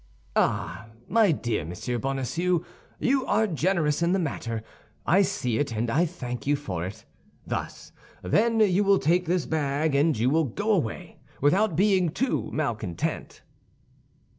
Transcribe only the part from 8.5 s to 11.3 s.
you will take this bag, and you will go away